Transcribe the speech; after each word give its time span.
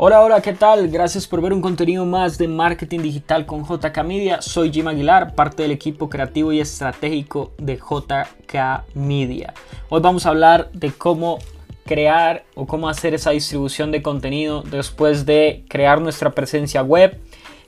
Hola, 0.00 0.22
hola, 0.22 0.40
¿qué 0.40 0.52
tal? 0.52 0.86
Gracias 0.90 1.26
por 1.26 1.42
ver 1.42 1.52
un 1.52 1.60
contenido 1.60 2.06
más 2.06 2.38
de 2.38 2.46
marketing 2.46 3.00
digital 3.00 3.46
con 3.46 3.64
JK 3.64 4.04
Media. 4.04 4.40
Soy 4.40 4.70
Jim 4.70 4.86
Aguilar, 4.86 5.34
parte 5.34 5.64
del 5.64 5.72
equipo 5.72 6.08
creativo 6.08 6.52
y 6.52 6.60
estratégico 6.60 7.50
de 7.58 7.78
JK 7.78 8.94
Media. 8.94 9.52
Hoy 9.88 10.00
vamos 10.00 10.24
a 10.24 10.28
hablar 10.28 10.70
de 10.70 10.92
cómo 10.92 11.40
crear 11.84 12.44
o 12.54 12.64
cómo 12.64 12.88
hacer 12.88 13.12
esa 13.12 13.32
distribución 13.32 13.90
de 13.90 14.00
contenido 14.00 14.62
después 14.62 15.26
de 15.26 15.64
crear 15.68 16.00
nuestra 16.00 16.30
presencia 16.30 16.80
web, 16.84 17.18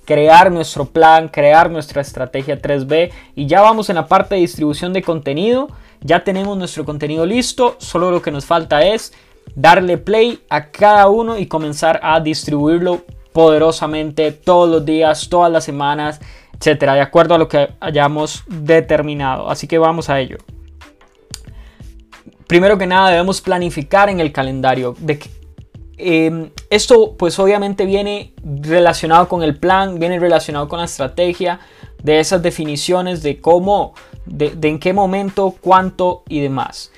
crear 0.05 0.53
nuestro 0.53 0.85
plan, 0.85 1.27
crear 1.27 1.69
nuestra 1.69 2.01
estrategia 2.01 2.63
3B 2.63 3.11
y 3.35 3.47
ya 3.47 3.61
vamos 3.61 3.91
en 3.91 3.97
la 3.97 4.07
parte 4.07 4.37
de 4.37 4.43
distribución 4.43 4.93
de 4.93 5.03
contenido. 5.03 5.67
Ya 6.01 6.23
tenemos 6.23 6.57
nuestro 6.57 6.85
contenido 6.85 7.27
listo, 7.27 7.75
solo 7.81 8.13
lo 8.13 8.23
que 8.23 8.31
nos 8.31 8.45
falta 8.45 8.87
es 8.87 9.13
darle 9.55 9.99
play 9.99 10.41
a 10.49 10.71
cada 10.71 11.09
uno 11.09 11.39
y 11.39 11.47
comenzar 11.47 12.01
a 12.03 12.21
distribuirlo 12.21 13.03
poderosamente 13.33 14.33
todos 14.33 14.69
los 14.69 14.85
días, 14.85 15.29
todas 15.29 15.51
las 15.51 15.65
semanas, 15.65 16.21
etcétera, 16.59 16.95
de 16.95 17.01
acuerdo 17.01 17.35
a 17.35 17.39
lo 17.39 17.49
que 17.49 17.71
hayamos 17.81 18.45
determinado. 18.49 19.51
Así 19.51 19.67
que 19.67 19.79
vamos 19.79 20.11
a 20.11 20.21
ello. 20.21 20.39
Primero 22.47 22.77
que 22.79 22.87
nada 22.87 23.11
debemos 23.11 23.41
planificar 23.41 24.09
en 24.09 24.21
el 24.21 24.33
calendario. 24.33 24.97
De 24.99 25.21
em, 25.97 26.51
esto 26.69 27.15
pues 27.17 27.39
obviamente 27.39 27.87
viene 27.87 28.35
relacionado 28.43 29.29
con 29.29 29.43
el 29.43 29.57
plan, 29.57 29.99
viene 29.99 30.19
relacionado 30.19 30.69
con 30.69 30.81
la 30.81 30.87
estrategia, 30.87 31.61
de 32.03 32.19
esas 32.19 32.43
definiciones 32.43 33.23
de 33.23 33.41
cómo, 33.41 33.95
de 34.27 34.57
en 34.63 34.79
qué 34.79 34.93
momento, 34.93 35.55
cuánto 35.61 36.25
y 36.29 36.41
demás. 36.41 36.91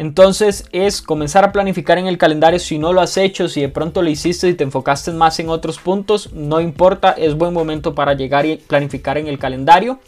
Entonces 0.00 0.64
es 0.72 1.02
comenzar 1.02 1.44
a 1.44 1.52
planificar 1.52 1.98
en 1.98 2.06
el 2.06 2.16
calendario 2.16 2.58
si 2.58 2.78
no 2.78 2.94
lo 2.94 3.02
has 3.02 3.18
hecho, 3.18 3.50
si 3.50 3.60
de 3.60 3.68
pronto 3.68 4.00
lo 4.00 4.08
hiciste 4.08 4.48
y 4.48 4.54
te 4.54 4.64
enfocaste 4.64 5.12
más 5.12 5.38
en 5.40 5.50
otros 5.50 5.78
puntos, 5.78 6.32
no 6.32 6.58
importa, 6.58 7.10
es 7.10 7.34
buen 7.34 7.52
momento 7.52 7.94
para 7.94 8.14
llegar 8.14 8.46
y 8.46 8.56
planificar 8.56 9.18
en 9.18 9.26
el 9.26 9.38
calendario. 9.38 10.00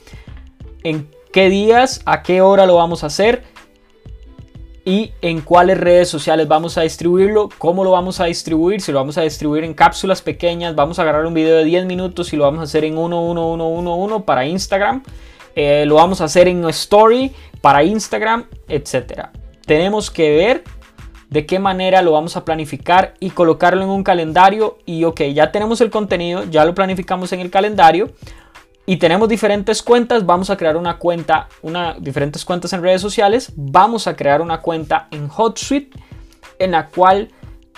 En 0.82 1.10
qué 1.30 1.50
días, 1.50 2.00
a 2.06 2.22
qué 2.22 2.40
hora 2.40 2.64
lo 2.64 2.76
vamos 2.76 3.04
a 3.04 3.08
hacer 3.08 3.42
y 4.86 5.12
en 5.20 5.42
cuáles 5.42 5.76
redes 5.76 6.08
sociales 6.08 6.48
vamos 6.48 6.78
a 6.78 6.80
distribuirlo, 6.80 7.50
cómo 7.58 7.84
lo 7.84 7.90
vamos 7.90 8.18
a 8.18 8.24
distribuir, 8.24 8.80
si 8.80 8.92
lo 8.92 8.98
vamos 8.98 9.18
a 9.18 9.20
distribuir 9.20 9.62
en 9.62 9.74
cápsulas 9.74 10.22
pequeñas, 10.22 10.74
vamos 10.74 10.98
a 10.98 11.02
agarrar 11.02 11.26
un 11.26 11.34
video 11.34 11.58
de 11.58 11.66
10 11.66 11.84
minutos 11.84 12.32
y 12.32 12.38
lo 12.38 12.44
vamos 12.44 12.60
a 12.60 12.62
hacer 12.62 12.86
en 12.86 12.96
1, 12.96 14.24
para 14.24 14.46
Instagram, 14.46 15.02
eh, 15.54 15.84
lo 15.86 15.96
vamos 15.96 16.22
a 16.22 16.24
hacer 16.24 16.48
en 16.48 16.66
story 16.70 17.30
para 17.60 17.84
Instagram, 17.84 18.46
etcétera 18.68 19.32
tenemos 19.66 20.10
que 20.10 20.30
ver 20.30 20.64
de 21.30 21.46
qué 21.46 21.58
manera 21.58 22.02
lo 22.02 22.12
vamos 22.12 22.36
a 22.36 22.44
planificar 22.44 23.14
y 23.18 23.30
colocarlo 23.30 23.82
en 23.82 23.88
un 23.88 24.04
calendario 24.04 24.78
y 24.84 25.04
ok, 25.04 25.22
ya 25.32 25.50
tenemos 25.50 25.80
el 25.80 25.90
contenido, 25.90 26.44
ya 26.44 26.64
lo 26.64 26.74
planificamos 26.74 27.32
en 27.32 27.40
el 27.40 27.50
calendario 27.50 28.10
y 28.84 28.98
tenemos 28.98 29.28
diferentes 29.28 29.82
cuentas, 29.82 30.26
vamos 30.26 30.50
a 30.50 30.56
crear 30.56 30.76
una 30.76 30.98
cuenta, 30.98 31.48
una, 31.62 31.94
diferentes 31.98 32.44
cuentas 32.44 32.72
en 32.74 32.82
redes 32.82 33.00
sociales, 33.00 33.52
vamos 33.56 34.06
a 34.06 34.14
crear 34.14 34.42
una 34.42 34.60
cuenta 34.60 35.08
en 35.10 35.30
HotSuite 35.30 35.98
en 36.58 36.72
la 36.72 36.88
cual 36.88 37.30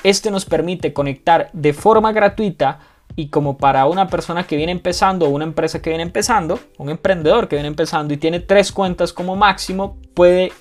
este 0.02 0.30
nos 0.30 0.44
permite 0.44 0.92
conectar 0.92 1.50
de 1.52 1.72
forma 1.72 2.12
gratuita 2.12 2.80
y 3.16 3.28
como 3.28 3.56
para 3.56 3.86
una 3.86 4.08
persona 4.08 4.46
que 4.46 4.56
viene 4.56 4.72
empezando 4.72 5.28
una 5.28 5.44
empresa 5.44 5.80
que 5.80 5.90
viene 5.90 6.02
empezando, 6.02 6.58
un 6.78 6.90
emprendedor 6.90 7.48
que 7.48 7.56
viene 7.56 7.68
empezando 7.68 8.12
y 8.12 8.16
tiene 8.16 8.40
tres 8.40 8.72
cuentas 8.72 9.12
como 9.12 9.36
máximo, 9.36 9.96
puede 10.14 10.52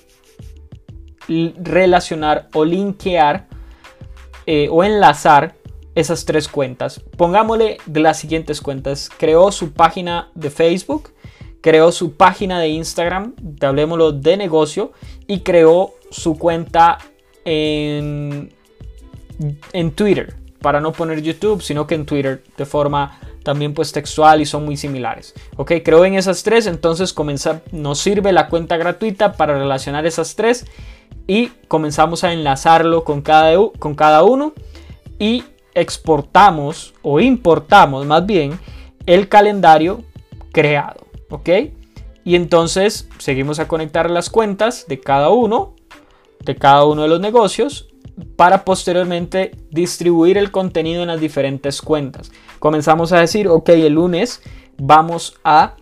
relacionar 1.28 2.48
o 2.54 2.64
linkear 2.64 3.46
eh, 4.46 4.68
o 4.70 4.84
enlazar 4.84 5.54
esas 5.94 6.24
tres 6.24 6.48
cuentas. 6.48 7.00
Pongámosle 7.16 7.78
de 7.86 8.00
las 8.00 8.18
siguientes 8.18 8.60
cuentas. 8.60 9.10
Creó 9.16 9.52
su 9.52 9.72
página 9.72 10.30
de 10.34 10.50
Facebook, 10.50 11.10
creó 11.60 11.92
su 11.92 12.14
página 12.14 12.60
de 12.60 12.68
Instagram, 12.68 13.34
hablemoslo 13.60 14.12
de 14.12 14.36
negocio, 14.36 14.92
y 15.26 15.40
creó 15.40 15.94
su 16.10 16.36
cuenta 16.36 16.98
en, 17.44 18.52
en 19.72 19.90
Twitter, 19.92 20.34
para 20.60 20.80
no 20.80 20.92
poner 20.92 21.22
YouTube, 21.22 21.62
sino 21.62 21.86
que 21.86 21.94
en 21.94 22.06
Twitter 22.06 22.42
de 22.56 22.64
forma 22.64 23.18
también 23.44 23.74
pues 23.74 23.92
textual 23.92 24.40
y 24.40 24.46
son 24.46 24.64
muy 24.64 24.76
similares. 24.76 25.34
Ok, 25.56 25.72
creo 25.84 26.04
en 26.04 26.14
esas 26.14 26.42
tres, 26.42 26.66
entonces 26.66 27.12
comenzar, 27.12 27.62
nos 27.70 28.00
sirve 28.00 28.32
la 28.32 28.48
cuenta 28.48 28.76
gratuita 28.76 29.34
para 29.34 29.56
relacionar 29.56 30.06
esas 30.06 30.34
tres 30.34 30.66
y 31.28 31.48
comenzamos 31.68 32.24
a 32.24 32.32
enlazarlo 32.32 33.04
con 33.04 33.22
cada, 33.22 33.52
con 33.78 33.94
cada 33.94 34.24
uno 34.24 34.54
y 35.18 35.44
exportamos 35.74 36.94
o 37.02 37.20
importamos 37.20 38.06
más 38.06 38.26
bien 38.26 38.58
el 39.06 39.28
calendario 39.28 40.02
creado, 40.52 41.06
¿ok? 41.30 41.50
Y 42.24 42.36
entonces 42.36 43.08
seguimos 43.18 43.58
a 43.58 43.68
conectar 43.68 44.10
las 44.10 44.30
cuentas 44.30 44.86
de 44.88 44.98
cada 44.98 45.28
uno, 45.28 45.74
de 46.40 46.56
cada 46.56 46.84
uno 46.84 47.02
de 47.02 47.08
los 47.08 47.20
negocios 47.20 47.93
para 48.36 48.64
posteriormente 48.64 49.52
distribuir 49.70 50.38
el 50.38 50.50
contenido 50.50 51.02
en 51.02 51.08
las 51.08 51.20
diferentes 51.20 51.80
cuentas. 51.82 52.30
Comenzamos 52.58 53.12
a 53.12 53.20
decir, 53.20 53.48
ok, 53.48 53.68
el 53.70 53.94
lunes 53.94 54.42
vamos 54.76 55.34
a 55.44 55.76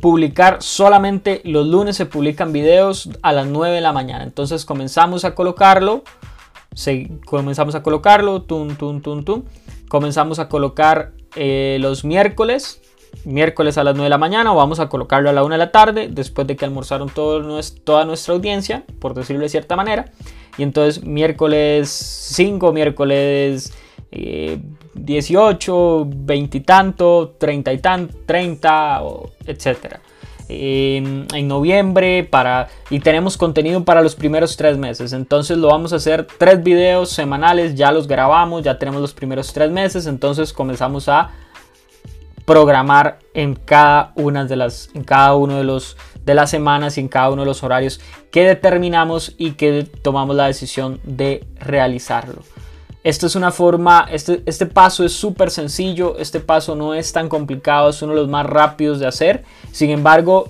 publicar 0.00 0.62
solamente 0.62 1.40
los 1.44 1.66
lunes 1.66 1.96
se 1.96 2.06
publican 2.06 2.52
videos 2.52 3.10
a 3.22 3.32
las 3.32 3.46
9 3.46 3.74
de 3.74 3.80
la 3.80 3.92
mañana. 3.92 4.24
Entonces 4.24 4.64
comenzamos 4.64 5.24
a 5.24 5.34
colocarlo. 5.34 6.04
comenzamos 7.26 7.74
a 7.74 7.82
colocarlo. 7.82 8.42
Tum, 8.42 8.76
tum, 8.76 9.00
tum, 9.02 9.24
tum. 9.24 9.44
Comenzamos 9.88 10.38
a 10.38 10.48
colocar 10.48 11.12
eh, 11.34 11.78
los 11.80 12.04
miércoles. 12.04 12.80
Miércoles 13.24 13.78
a 13.78 13.84
las 13.84 13.94
9 13.94 14.04
de 14.04 14.10
la 14.10 14.18
mañana 14.18 14.52
o 14.52 14.56
vamos 14.56 14.80
a 14.80 14.88
colocarlo 14.88 15.30
a 15.30 15.32
la 15.32 15.44
1 15.44 15.54
de 15.54 15.58
la 15.58 15.72
tarde 15.72 16.08
después 16.10 16.46
de 16.46 16.56
que 16.56 16.64
almorzaron 16.64 17.08
todo, 17.08 17.60
toda 17.84 18.04
nuestra 18.04 18.34
audiencia, 18.34 18.84
por 19.00 19.14
decirlo 19.14 19.42
de 19.42 19.48
cierta 19.48 19.76
manera. 19.76 20.06
Y 20.56 20.62
entonces 20.62 21.04
miércoles 21.04 21.88
5, 21.88 22.72
miércoles 22.72 23.72
18, 24.10 26.06
20 26.08 26.58
y 26.58 26.60
tanto, 26.60 27.34
30 27.38 27.72
y 27.72 27.78
tanto, 27.78 28.14
30, 28.26 29.02
etcétera. 29.46 30.00
En, 30.50 31.26
noviembre 31.46 32.24
para 32.24 32.68
y 32.88 33.00
tenemos 33.00 33.36
contenido 33.36 33.84
para 33.84 34.00
los 34.00 34.14
primeros 34.14 34.56
tres 34.56 34.78
meses 34.78 35.12
entonces 35.12 35.58
lo 35.58 35.68
vamos 35.68 35.92
a 35.92 35.96
hacer 35.96 36.26
tres 36.38 36.62
videos 36.62 37.10
semanales 37.10 37.74
ya 37.74 37.92
los 37.92 38.08
grabamos 38.08 38.62
ya 38.62 38.78
tenemos 38.78 39.02
los 39.02 39.12
primeros 39.12 39.52
tres 39.52 39.70
meses 39.70 40.06
entonces 40.06 40.54
comenzamos 40.54 41.10
a 41.10 41.32
programar 42.48 43.18
en 43.34 43.54
cada 43.54 44.12
una 44.16 44.46
de 44.46 44.56
las 44.56 44.88
en 44.94 45.04
cada 45.04 45.34
uno 45.34 45.58
de 45.58 45.64
los 45.64 45.98
de 46.24 46.34
las 46.34 46.48
semanas 46.48 46.96
y 46.96 47.02
en 47.02 47.08
cada 47.08 47.28
uno 47.28 47.42
de 47.42 47.46
los 47.46 47.62
horarios 47.62 48.00
que 48.30 48.42
determinamos 48.42 49.34
y 49.36 49.52
que 49.52 49.86
tomamos 50.00 50.34
la 50.34 50.46
decisión 50.46 50.98
de 51.04 51.46
realizarlo 51.60 52.40
esto 53.04 53.26
es 53.26 53.36
una 53.36 53.52
forma, 53.52 54.08
este, 54.10 54.42
este 54.46 54.66
paso 54.66 55.04
es 55.04 55.12
súper 55.12 55.50
sencillo, 55.50 56.16
este 56.18 56.40
paso 56.40 56.74
no 56.74 56.94
es 56.94 57.12
tan 57.12 57.28
complicado, 57.28 57.90
es 57.90 58.02
uno 58.02 58.12
de 58.12 58.20
los 58.20 58.28
más 58.28 58.44
rápidos 58.44 58.98
de 58.98 59.06
hacer. 59.06 59.44
Sin 59.72 59.90
embargo, 59.90 60.48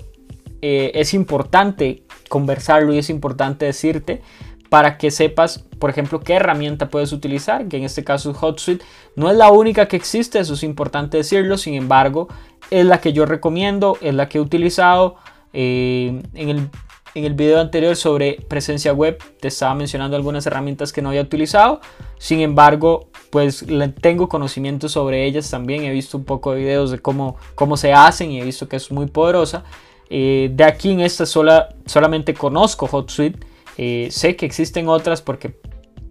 eh, 0.61 0.91
es 0.95 1.13
importante 1.13 2.03
conversarlo 2.27 2.93
y 2.93 2.97
es 2.97 3.09
importante 3.09 3.65
decirte 3.65 4.21
para 4.69 4.97
que 4.97 5.11
sepas, 5.11 5.65
por 5.79 5.89
ejemplo, 5.89 6.19
qué 6.19 6.33
herramienta 6.33 6.89
puedes 6.89 7.11
utilizar, 7.11 7.67
que 7.67 7.77
en 7.77 7.83
este 7.83 8.03
caso 8.03 8.31
es 8.31 8.37
HotSuite. 8.39 8.85
No 9.15 9.29
es 9.29 9.37
la 9.37 9.51
única 9.51 9.87
que 9.87 9.95
existe, 9.95 10.39
eso 10.39 10.53
es 10.53 10.63
importante 10.63 11.17
decirlo, 11.17 11.57
sin 11.57 11.73
embargo, 11.73 12.27
es 12.69 12.85
la 12.85 13.01
que 13.01 13.13
yo 13.13 13.25
recomiendo, 13.25 13.97
es 14.01 14.13
la 14.13 14.29
que 14.29 14.37
he 14.37 14.41
utilizado. 14.41 15.15
Eh, 15.51 16.21
en 16.35 16.49
el 16.49 16.69
en 17.15 17.25
el 17.25 17.33
video 17.33 17.59
anterior 17.59 17.95
sobre 17.95 18.39
presencia 18.47 18.93
web 18.93 19.17
te 19.39 19.47
estaba 19.47 19.73
mencionando 19.73 20.15
algunas 20.15 20.45
herramientas 20.45 20.93
que 20.93 21.01
no 21.01 21.09
había 21.09 21.21
utilizado. 21.21 21.81
Sin 22.17 22.41
embargo, 22.41 23.09
pues 23.29 23.65
tengo 24.01 24.29
conocimiento 24.29 24.89
sobre 24.89 25.25
ellas 25.25 25.49
también. 25.49 25.83
He 25.83 25.91
visto 25.91 26.17
un 26.17 26.23
poco 26.23 26.51
de 26.51 26.59
videos 26.59 26.91
de 26.91 26.99
cómo, 26.99 27.37
cómo 27.55 27.77
se 27.77 27.93
hacen 27.93 28.31
y 28.31 28.39
he 28.39 28.43
visto 28.43 28.67
que 28.67 28.75
es 28.75 28.91
muy 28.91 29.07
poderosa. 29.07 29.63
Eh, 30.09 30.49
de 30.53 30.63
aquí 30.63 30.91
en 30.91 31.01
esta 31.01 31.25
sola, 31.25 31.69
solamente 31.85 32.33
conozco 32.33 32.87
HotSuite. 32.87 33.39
Eh, 33.77 34.09
sé 34.11 34.35
que 34.35 34.45
existen 34.45 34.87
otras 34.87 35.21
porque 35.21 35.55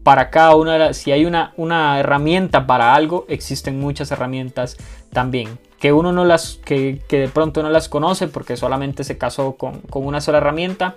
para 0.02 0.30
cada 0.30 0.56
una, 0.56 0.94
si 0.94 1.12
hay 1.12 1.26
una, 1.26 1.52
una 1.56 2.00
herramienta 2.00 2.66
para 2.66 2.94
algo, 2.94 3.26
existen 3.28 3.78
muchas 3.78 4.10
herramientas 4.10 4.76
también 5.12 5.58
que 5.78 5.92
uno 5.92 6.12
no 6.12 6.24
las, 6.24 6.58
que, 6.64 7.00
de 7.08 7.28
pronto 7.28 7.62
no 7.62 7.70
las 7.70 7.88
conoce 7.88 8.28
porque 8.28 8.56
solamente 8.56 9.04
se 9.04 9.16
casó 9.16 9.56
con, 9.56 9.82
una 9.92 10.20
sola 10.20 10.38
herramienta, 10.38 10.96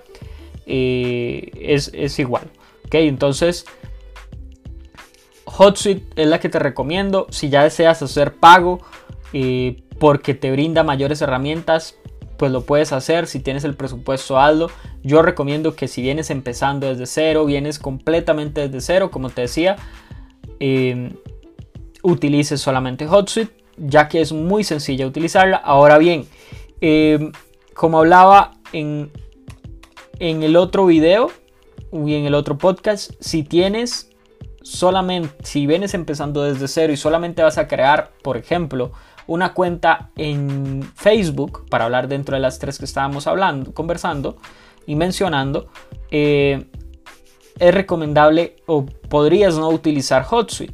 eh, 0.66 1.52
es, 1.62 2.20
igual. 2.20 2.44
¿ok? 2.86 2.96
Entonces, 2.96 3.66
HotSuite 5.46 6.22
es 6.22 6.28
la 6.28 6.40
que 6.40 6.50
te 6.50 6.60
recomiendo 6.60 7.28
si 7.30 7.50
ya 7.50 7.64
deseas 7.64 8.02
hacer 8.02 8.36
pago 8.36 8.80
eh, 9.34 9.84
porque 10.00 10.34
te 10.34 10.52
brinda 10.52 10.84
mayores 10.84 11.22
herramientas. 11.22 11.96
Pues 12.38 12.52
lo 12.52 12.62
puedes 12.62 12.92
hacer, 12.92 13.28
si 13.28 13.40
tienes 13.40 13.64
el 13.66 13.76
presupuesto 13.76 14.40
hazlo. 14.40 14.72
Yo 15.04 15.22
recomiendo 15.22 15.76
que 15.76 15.88
si 15.88 16.02
vienes 16.02 16.30
empezando 16.30 16.88
desde 16.88 17.06
cero, 17.06 17.46
vienes 17.46 17.80
completamente 17.80 18.68
desde 18.68 18.82
cero, 18.82 19.12
como 19.12 19.30
te 19.30 19.42
decía, 19.42 19.78
eh, 20.60 21.14
utilices 22.04 22.62
solamente 22.62 23.08
HotSuite, 23.08 23.52
ya 23.78 24.08
que 24.08 24.22
es 24.22 24.32
muy 24.32 24.64
sencilla 24.64 25.08
utilizarla. 25.08 25.58
Ahora 25.58 25.98
bien, 25.98 26.26
eh, 26.82 27.32
como 27.74 28.00
hablaba 28.00 28.52
en, 28.74 29.12
en 30.20 30.44
el 30.44 30.56
otro 30.56 30.86
video 30.86 31.32
y 31.92 32.16
en 32.16 32.26
el 32.26 32.36
otro 32.36 32.58
podcast, 32.58 33.12
si 33.20 33.44
tienes 33.44 34.12
solamente, 34.62 35.34
si 35.44 35.66
vienes 35.66 35.94
empezando 35.94 36.44
desde 36.44 36.68
cero 36.68 36.94
y 36.94 36.98
solamente 36.98 37.42
vas 37.42 37.58
a 37.58 37.68
crear, 37.68 38.12
por 38.22 38.38
ejemplo, 38.38 38.92
una 39.28 39.54
cuenta 39.54 40.12
en 40.16 40.84
Facebook, 40.96 41.66
para 41.70 41.86
hablar 41.86 42.08
dentro 42.08 42.36
de 42.36 42.42
las 42.42 42.60
tres 42.60 42.78
que 42.78 42.86
estábamos 42.86 43.28
hablando, 43.28 43.74
conversando 43.74 44.38
y 44.86 44.96
mencionando, 44.96 45.68
eh, 46.10 46.66
es 47.60 47.74
recomendable 47.74 48.56
o 48.66 48.86
podrías 48.86 49.56
no 49.58 49.70
utilizar 49.70 50.24
HotSuite, 50.24 50.74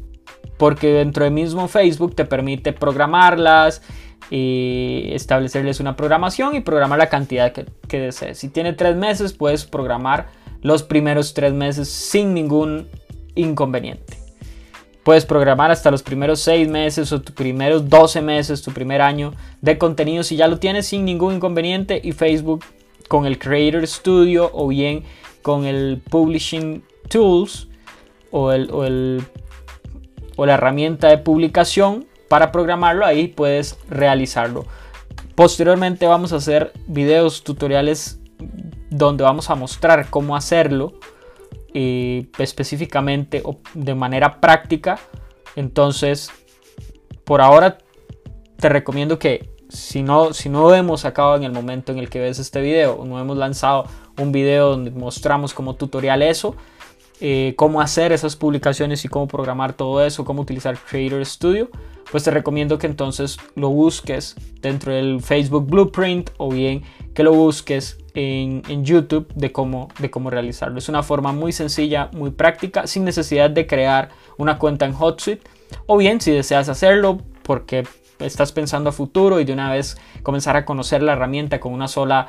porque 0.57 0.87
dentro 0.87 1.23
del 1.23 1.33
mismo 1.33 1.67
Facebook 1.67 2.15
te 2.15 2.25
permite 2.25 2.73
programarlas, 2.73 3.81
y 4.29 5.09
establecerles 5.13 5.79
una 5.79 5.95
programación 5.95 6.55
y 6.55 6.61
programar 6.61 6.99
la 6.99 7.09
cantidad 7.09 7.51
que, 7.51 7.65
que 7.87 7.99
desees. 7.99 8.37
Si 8.37 8.49
tiene 8.49 8.73
tres 8.73 8.95
meses, 8.95 9.33
puedes 9.33 9.65
programar 9.65 10.27
los 10.61 10.83
primeros 10.83 11.33
tres 11.33 11.53
meses 11.53 11.87
sin 11.87 12.33
ningún 12.33 12.87
inconveniente. 13.35 14.17
Puedes 15.03 15.25
programar 15.25 15.71
hasta 15.71 15.89
los 15.89 16.03
primeros 16.03 16.41
seis 16.41 16.67
meses 16.67 17.13
o 17.13 17.21
tus 17.21 17.33
primeros 17.33 17.87
12 17.87 18.21
meses, 18.21 18.61
tu 18.61 18.73
primer 18.73 19.01
año 19.01 19.33
de 19.61 19.77
contenido 19.77 20.21
si 20.23 20.35
ya 20.35 20.49
lo 20.49 20.59
tienes 20.59 20.87
sin 20.87 21.05
ningún 21.05 21.35
inconveniente 21.35 22.01
y 22.03 22.11
Facebook 22.11 22.65
con 23.07 23.25
el 23.25 23.39
Creator 23.39 23.85
Studio 23.87 24.49
o 24.53 24.67
bien 24.67 25.03
con 25.41 25.65
el 25.65 26.01
Publishing 26.09 26.83
Tools 27.09 27.67
o, 28.31 28.51
el, 28.51 28.69
o, 28.71 28.83
el, 28.83 29.23
o 30.35 30.45
la 30.45 30.55
herramienta 30.55 31.07
de 31.09 31.17
publicación 31.17 32.05
para 32.27 32.51
programarlo 32.51 33.05
ahí 33.05 33.27
puedes 33.27 33.77
realizarlo. 33.89 34.65
Posteriormente 35.35 36.07
vamos 36.07 36.33
a 36.33 36.37
hacer 36.37 36.73
videos 36.87 37.43
tutoriales 37.43 38.19
donde 38.89 39.23
vamos 39.23 39.49
a 39.49 39.55
mostrar 39.55 40.09
cómo 40.09 40.35
hacerlo 40.35 40.93
y 41.73 42.29
específicamente 42.39 43.41
o 43.45 43.59
de 43.73 43.95
manera 43.95 44.41
práctica. 44.41 44.99
Entonces, 45.55 46.31
por 47.23 47.41
ahora 47.41 47.77
te 48.57 48.69
recomiendo 48.69 49.19
que 49.19 49.56
si 49.69 50.03
no, 50.03 50.33
si 50.33 50.49
no 50.49 50.73
hemos 50.73 51.01
sacado 51.01 51.35
en 51.35 51.43
el 51.43 51.51
momento 51.51 51.91
en 51.91 51.99
el 51.99 52.09
que 52.09 52.19
ves 52.19 52.39
este 52.39 52.61
video, 52.61 53.03
no 53.05 53.19
hemos 53.19 53.37
lanzado 53.37 53.85
un 54.17 54.31
video 54.31 54.69
donde 54.71 54.91
mostramos 54.91 55.53
como 55.53 55.75
tutorial 55.75 56.21
eso, 56.21 56.55
eh, 57.19 57.53
cómo 57.55 57.81
hacer 57.81 58.11
esas 58.11 58.35
publicaciones 58.35 59.03
y 59.03 59.07
cómo 59.07 59.27
programar 59.27 59.73
todo 59.73 60.05
eso, 60.05 60.23
cómo 60.23 60.41
utilizar 60.41 60.77
Creator 60.77 61.25
Studio, 61.25 61.69
pues 62.11 62.23
te 62.23 62.31
recomiendo 62.31 62.77
que 62.77 62.87
entonces 62.87 63.37
lo 63.55 63.69
busques 63.69 64.35
dentro 64.61 64.93
del 64.93 65.21
Facebook 65.21 65.65
Blueprint 65.67 66.29
o 66.37 66.49
bien 66.49 66.83
que 67.13 67.23
lo 67.23 67.33
busques 67.33 67.97
en, 68.13 68.63
YouTube 68.83 69.27
de 69.35 69.51
cómo, 69.51 69.89
de 69.99 70.09
cómo 70.09 70.29
realizarlo. 70.29 70.79
Es 70.79 70.89
una 70.89 71.03
forma 71.03 71.33
muy 71.33 71.51
sencilla, 71.51 72.09
muy 72.13 72.31
práctica, 72.31 72.87
sin 72.87 73.03
necesidad 73.03 73.49
de 73.49 73.67
crear 73.67 74.09
una 74.37 74.57
cuenta 74.57 74.85
en 74.85 74.93
HotSuite. 74.93 75.47
O 75.85 75.97
bien 75.97 76.21
si 76.21 76.31
deseas 76.31 76.69
hacerlo 76.69 77.21
porque 77.43 77.85
estás 78.19 78.51
pensando 78.51 78.89
a 78.89 78.93
futuro 78.93 79.39
y 79.39 79.45
de 79.45 79.53
una 79.53 79.71
vez 79.71 79.97
comenzar 80.23 80.55
a 80.55 80.65
conocer 80.65 81.03
la 81.03 81.13
herramienta 81.13 81.59
con 81.59 81.73
una 81.73 81.87
sola, 81.87 82.27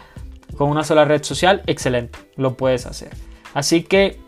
con 0.56 0.70
una 0.70 0.85
sola 0.85 1.05
red 1.05 1.23
social, 1.23 1.62
excelente, 1.67 2.19
lo 2.37 2.56
puedes 2.56 2.87
hacer. 2.87 3.11
Así 3.55 3.82
que 3.82 4.19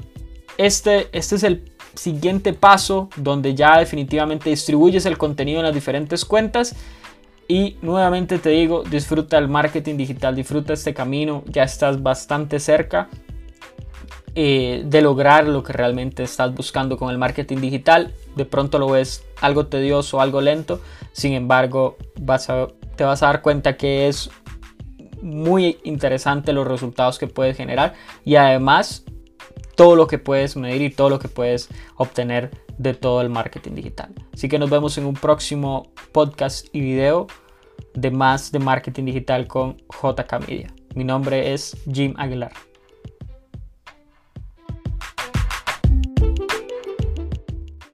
este, 0.58 1.08
este 1.12 1.36
es 1.36 1.42
el 1.42 1.72
siguiente 1.94 2.52
paso 2.52 3.08
donde 3.16 3.54
ya 3.54 3.78
definitivamente 3.78 4.50
distribuyes 4.50 5.06
el 5.06 5.18
contenido 5.18 5.60
en 5.60 5.66
las 5.66 5.74
diferentes 5.74 6.24
cuentas 6.24 6.74
y 7.48 7.76
nuevamente 7.82 8.38
te 8.38 8.50
digo, 8.50 8.84
disfruta 8.84 9.36
el 9.36 9.48
marketing 9.48 9.96
digital, 9.96 10.36
disfruta 10.36 10.72
este 10.72 10.94
camino, 10.94 11.42
ya 11.46 11.64
estás 11.64 12.00
bastante 12.00 12.60
cerca 12.60 13.08
eh, 14.36 14.84
de 14.86 15.02
lograr 15.02 15.48
lo 15.48 15.64
que 15.64 15.72
realmente 15.72 16.22
estás 16.22 16.54
buscando 16.54 16.96
con 16.96 17.10
el 17.10 17.18
marketing 17.18 17.56
digital. 17.56 18.14
De 18.36 18.44
pronto 18.44 18.78
lo 18.78 18.90
ves 18.90 19.24
algo 19.40 19.66
tedioso, 19.66 20.20
algo 20.20 20.40
lento, 20.40 20.80
sin 21.12 21.32
embargo 21.34 21.96
vas 22.20 22.50
a, 22.50 22.68
te 22.96 23.04
vas 23.04 23.22
a 23.22 23.26
dar 23.26 23.42
cuenta 23.42 23.76
que 23.76 24.08
es 24.08 24.30
muy 25.22 25.78
interesante 25.84 26.52
los 26.52 26.66
resultados 26.66 27.18
que 27.18 27.26
puedes 27.26 27.56
generar 27.56 27.94
y 28.24 28.36
además 28.36 29.04
todo 29.76 29.96
lo 29.96 30.06
que 30.06 30.18
puedes 30.18 30.56
medir 30.56 30.82
y 30.82 30.90
todo 30.90 31.08
lo 31.08 31.18
que 31.18 31.28
puedes 31.28 31.68
obtener 31.96 32.50
de 32.78 32.94
todo 32.94 33.20
el 33.20 33.28
marketing 33.28 33.74
digital. 33.74 34.12
Así 34.32 34.48
que 34.48 34.58
nos 34.58 34.70
vemos 34.70 34.96
en 34.98 35.06
un 35.06 35.14
próximo 35.14 35.90
podcast 36.12 36.66
y 36.72 36.80
video 36.80 37.26
de 37.94 38.10
más 38.10 38.52
de 38.52 38.58
marketing 38.58 39.04
digital 39.04 39.46
con 39.46 39.76
JK 39.88 40.48
Media. 40.48 40.74
Mi 40.94 41.04
nombre 41.04 41.52
es 41.52 41.76
Jim 41.90 42.14
Aguilar. 42.16 42.69